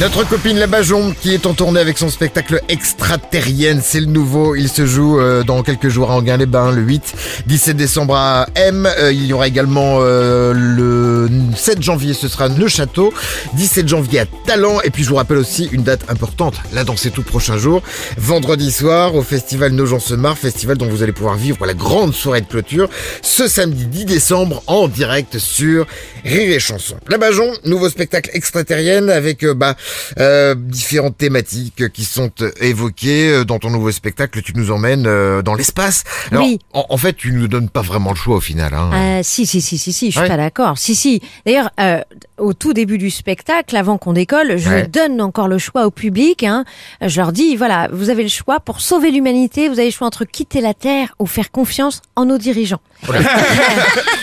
[0.00, 4.54] Notre copine La Bajon qui est en tournée avec son spectacle Extraterrienne, c'est le nouveau,
[4.54, 8.88] il se joue euh, dans quelques jours à Anguin-les-Bains le 8, 17 décembre à M,
[8.98, 13.12] Euh, il y aura également euh, le 7 janvier ce sera Neuchâteau,
[13.56, 14.80] 17 janvier à Talent.
[14.84, 17.82] Et puis je vous rappelle aussi une date importante, là dans ces tout prochains jours,
[18.16, 20.00] vendredi soir au festival Nos gens
[20.34, 22.88] festival dont vous allez pouvoir vivre la grande soirée de clôture
[23.20, 25.86] ce samedi 10 décembre en direct sur
[26.24, 26.96] Rire et Chanson.
[27.08, 29.76] La Bajon, nouveau spectacle extraterrienne avec euh, bah,
[30.18, 34.42] euh, différentes thématiques qui sont évoquées euh, dans ton nouveau spectacle.
[34.42, 36.04] Tu nous emmènes euh, dans l'espace.
[36.30, 36.58] Alors, Oui.
[36.72, 38.74] en, en fait, tu nous donnes pas vraiment le choix au final.
[38.74, 38.90] Hein.
[38.92, 40.28] Euh, si, si, si, si, si, je suis Ouais.
[40.28, 40.78] pas d'accord.
[40.78, 41.20] Si, si.
[41.46, 42.00] D'ailleurs, euh,
[42.38, 44.86] au tout début du spectacle, avant qu'on décolle, je Ouais.
[44.86, 46.42] donne encore le choix au public.
[46.44, 46.64] Hein.
[47.04, 49.68] Je leur dis, voilà, vous avez le choix pour sauver l'humanité.
[49.68, 52.80] Vous avez le choix entre quitter la Terre ou faire confiance en nos dirigeants.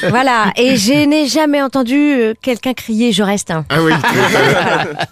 [0.09, 0.51] voilà.
[0.55, 3.65] Et je n'ai jamais entendu quelqu'un crier, je reste un.
[3.69, 3.91] Ah oui.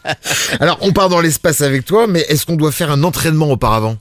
[0.60, 3.98] Alors, on part dans l'espace avec toi, mais est-ce qu'on doit faire un entraînement auparavant?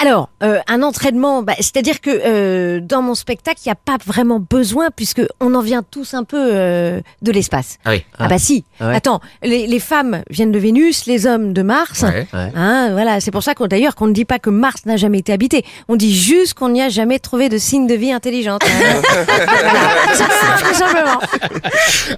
[0.00, 3.98] Alors, euh, un entraînement, bah, c'est-à-dire que euh, dans mon spectacle, il n'y a pas
[4.06, 7.76] vraiment besoin puisque on en vient tous un peu euh, de l'espace.
[7.84, 8.04] Ah oui.
[8.18, 8.64] Ah, bah si.
[8.80, 8.94] ouais.
[8.94, 12.00] Attends, les, les femmes viennent de Vénus, les hommes de Mars.
[12.00, 12.26] Ouais.
[12.32, 12.50] Ouais.
[12.54, 15.18] Hein, voilà, c'est pour ça qu'on d'ailleurs qu'on ne dit pas que Mars n'a jamais
[15.18, 15.66] été habité.
[15.88, 18.62] On dit juste qu'on n'y a jamais trouvé de signe de vie intelligente.
[20.16, 21.20] tout tout simplement.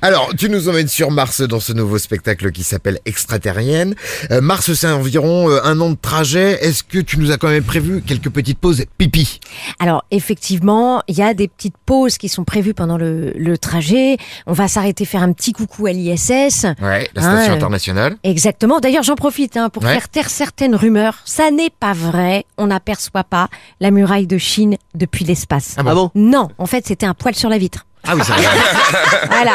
[0.02, 3.96] Alors, tu nous emmènes sur Mars dans ce nouveau spectacle qui s'appelle Extraterrienne.
[4.30, 6.58] Euh, Mars, c'est environ euh, un an de trajet.
[6.64, 9.40] Est-ce que tu nous as quand même prévu quelques petites pauses pipi
[9.78, 14.18] Alors effectivement, il y a des petites pauses qui sont prévues pendant le, le trajet.
[14.46, 16.66] On va s'arrêter faire un petit coucou à l'ISS.
[16.82, 18.16] Ouais, la station euh, internationale.
[18.24, 18.78] Exactement.
[18.80, 19.94] D'ailleurs, j'en profite hein, pour Ouais.
[19.94, 21.22] faire taire certaines rumeurs.
[21.24, 22.44] Ça n'est pas vrai.
[22.58, 23.48] On n'aperçoit pas
[23.80, 25.74] la muraille de Chine depuis l'espace.
[25.78, 25.90] Ah bon?
[25.90, 26.10] Ah bon?
[26.14, 27.86] Non, en fait, c'était un poil sur la vitre.
[28.06, 28.42] Ah oui, c'est vrai.
[29.30, 29.52] Voilà.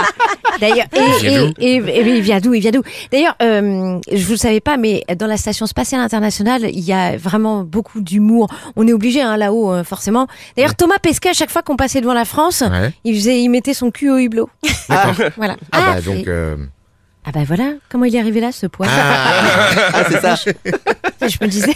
[0.59, 2.81] D'ailleurs, Il et, vient d'où et, et, et il vient d'où Il vient d'où
[3.11, 6.93] D'ailleurs, euh, je vous le savais pas, mais dans la station spatiale internationale, il y
[6.93, 8.47] a vraiment beaucoup d'humour.
[8.75, 10.27] On est obligé hein, là-haut, euh, forcément.
[10.55, 12.91] D'ailleurs, Thomas Pesquet, à chaque fois qu'on passait devant la France, Ouais.
[13.03, 14.49] il faisait, il mettait son cul au hublot.
[15.37, 15.55] voilà.
[15.71, 16.27] Ah, bah donc.
[16.27, 16.55] euh,
[17.25, 19.33] ah bah voilà, comment il est arrivé là, ce poil ah.
[19.93, 20.35] Ah, c'est ça.
[20.35, 21.75] Je me disais.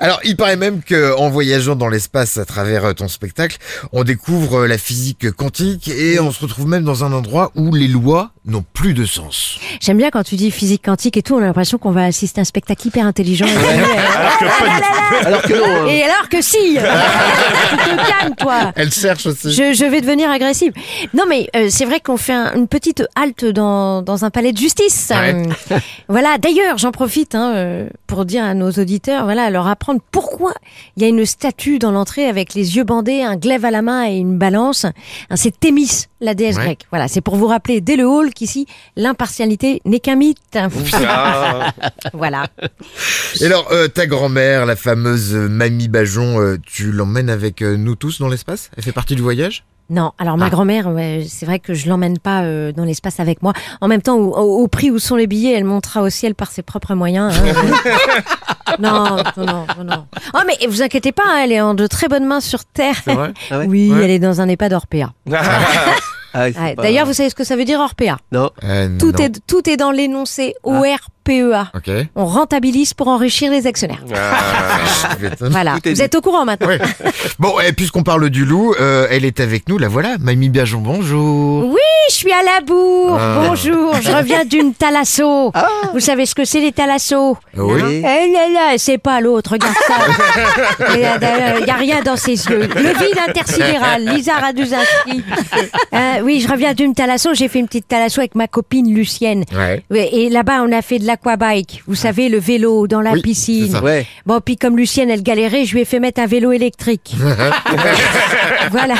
[0.00, 3.58] Alors, il paraît même que en voyageant dans l'espace à travers euh, ton spectacle,
[3.92, 7.74] on découvre euh, la physique quantique et on se retrouve même dans un endroit où
[7.74, 9.58] les lois n'ont plus de sens.
[9.80, 12.40] J'aime bien quand tu dis physique quantique et tout, on a l'impression qu'on va assister
[12.40, 13.46] à un spectacle hyper intelligent.
[15.24, 15.88] Alors que non.
[15.88, 19.50] Et alors que si Tu te calmes, toi Elle cherche aussi.
[19.52, 20.72] je, je vais devenir agressive.
[21.14, 24.52] Non, mais euh, c'est vrai qu'on fait un- une petite halte dans, dans un palais
[24.52, 25.10] de justice.
[25.10, 25.34] Ouais.
[25.70, 25.78] Euh,
[26.08, 26.38] voilà.
[26.38, 30.52] D'ailleurs, j'en profite hein, pour dire à nos auditeurs, voilà, leur apprendre pourquoi
[30.96, 33.82] il y a une statue dans l'entrée avec les yeux bandés, un glaive à la
[33.82, 34.86] main et une balance.
[35.34, 36.62] C'est Thémis, la déesse Ouais.
[36.64, 36.86] grecque.
[36.90, 40.38] Voilà, c'est pour vous rappeler dès le hall qu'ici, l'impartialité n'est qu'un mythe.
[42.12, 42.46] voilà.
[43.40, 47.96] Et alors, euh, ta grand-mère, la fameuse Mamie Bajon, euh, tu l'emmènes avec euh, nous
[47.96, 48.70] tous dans l'espace?
[48.76, 49.64] Elle fait partie du voyage?
[49.90, 50.50] Non, alors ma Ah.
[50.50, 53.52] grand-mère, ouais, c'est vrai que je l'emmène pas euh, dans l'espace avec moi.
[53.82, 56.62] En même temps, au, prix où sont les billets, elle montera au ciel par ses
[56.62, 57.34] propres moyens.
[57.36, 58.76] hein.
[58.78, 60.06] non, non, non, non.
[60.34, 62.96] Oh, mais vous inquiétez pas, hein, elle est en de très bonnes mains sur Terre.
[63.06, 63.32] Vrai?
[63.50, 64.04] Ah ouais Oui, Ouais.
[64.04, 65.12] elle est dans un EHPAD Orpea.
[66.34, 68.16] Ah, c'est Ouais, pas- D'ailleurs, vous savez ce que ça veut dire Orpea?
[68.32, 68.50] Non.
[68.64, 69.18] Euh, tout non.
[69.24, 71.70] est, tout est dans l'énoncé ORPEA.
[71.74, 71.88] Ok.
[71.88, 74.02] E On rentabilise pour enrichir les actionnaires.
[75.20, 75.48] M'étonnes.
[75.50, 76.02] Voilà, Tout vous dit.
[76.02, 76.66] êtes au courant maintenant.
[76.68, 76.80] Ouais.
[77.38, 80.16] Bon, et puisqu'on parle du loup, euh, elle est avec nous, la voilà.
[80.18, 81.66] Mamie Bajon, bonjour.
[81.68, 81.78] Oui,
[82.14, 83.18] je suis à la bourre.
[83.20, 83.42] Ah.
[83.48, 85.50] Bonjour, je reviens d'une thalasso.
[85.92, 87.80] Vous savez ce que c'est les thalassos Ah oui.
[87.98, 89.94] Eh là là, c'est pas l'autre, regarde ça.
[90.94, 91.00] Il
[91.64, 92.68] n'y a rien dans ses yeux.
[92.68, 95.24] Le vide intersidéral, Lisa Raduzinski.
[95.94, 99.44] Euh, oui, je reviens d'une thalasso, j'ai fait une petite thalasso avec ma copine Lucienne.
[99.54, 99.84] Ouais.
[100.12, 101.82] Et là-bas, on a fait de l'aquabike.
[101.86, 103.70] Vous savez, le vélo dans la Oui, c'est piscine.
[103.72, 103.80] ça.
[103.80, 104.04] Ouais.
[104.26, 107.14] Bon, puis comme Lucienne, elle galérait, je lui ai fait mettre un vélo électrique.
[108.72, 108.94] voilà.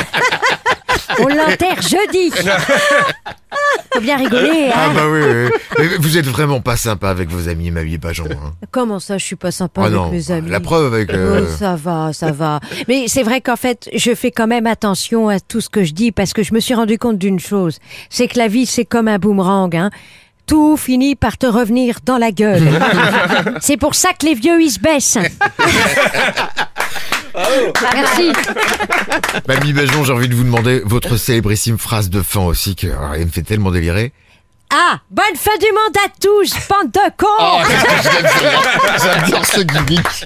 [1.21, 2.31] On l'enterre jeudi.
[3.95, 4.93] Faut bien rigoler, Ah hein.
[4.95, 5.51] bah oui, oui.
[5.79, 8.25] Mais vous êtes vraiment pas sympa avec vos amis, Mamie Bajon.
[8.31, 8.53] Hein.
[8.73, 10.51] Comment ça, je suis pas sympa Ah avec non, mes amis?
[10.51, 11.11] la preuve avec...
[11.11, 12.59] euh, Oh, ça va, ça va.
[12.89, 15.93] Mais c'est vrai qu'en fait, je fais quand même attention à tout ce que je
[15.93, 17.79] dis parce que je me suis rendu compte d'une chose.
[18.11, 19.91] C'est que la vie, c'est comme un boomerang, hein.
[20.47, 22.69] Tout finit par te revenir dans la gueule.
[23.63, 25.17] c'est pour ça que les vieux, ils se baissent.
[27.35, 28.33] Merci.
[29.49, 33.15] Mamie Bajon, j'ai envie de vous demander votre célébrissime phrase de fin aussi, que alors,
[33.15, 34.13] elle me fait tellement délirer.
[34.73, 37.61] Ah, bonne fin du monde à tous, bande de cons Oh,
[39.03, 40.25] J'adore ce gimmick.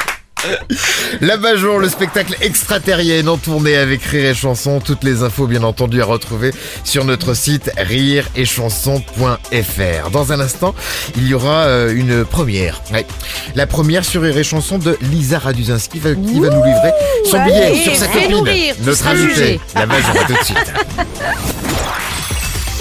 [1.21, 4.81] La Bajon, le spectacle extraterrien en tournée avec Rire et Chanson.
[4.81, 6.53] Toutes les infos, bien entendu, à retrouver
[6.85, 10.11] sur notre site rireetchanson.fr.
[10.11, 10.75] Dans un instant,
[11.17, 12.81] il y aura euh, une première.
[12.93, 13.07] Ouais.
[13.55, 16.93] La première sur Rire et Chanson de Lisa Raduzinski qui va nous livrer
[17.25, 18.49] son billet sur sa copine.
[18.49, 19.61] rire, Notre invité, jugé.
[19.75, 20.73] la Bajon, à tout de suite.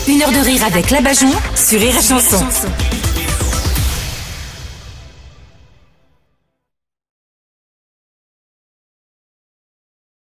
[0.07, 2.43] Une heure de rire avec Labajon sur Rire et Chanson.